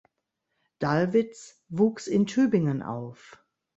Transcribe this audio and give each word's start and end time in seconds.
Dallwitz 0.79 1.63
wuchs 1.69 2.07
in 2.07 2.25
Tübingen 2.25 2.81
auf. 2.81 3.37